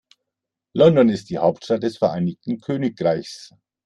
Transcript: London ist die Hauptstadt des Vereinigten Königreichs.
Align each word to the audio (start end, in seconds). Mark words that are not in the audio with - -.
London 0.73 1.09
ist 1.09 1.29
die 1.29 1.37
Hauptstadt 1.37 1.83
des 1.83 1.99
Vereinigten 1.99 2.59
Königreichs. 2.59 3.51